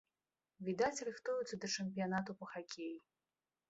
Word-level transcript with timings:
Відаць, 0.69 1.03
рыхтуюцца 1.11 1.55
да 1.61 1.71
чэмпіянату 1.77 2.31
па 2.43 2.53
хакеі. 2.57 2.95